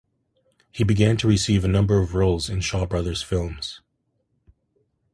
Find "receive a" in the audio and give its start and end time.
1.27-1.67